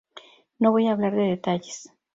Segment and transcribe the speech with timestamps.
[0.57, 1.93] No voy a hablar de detalles.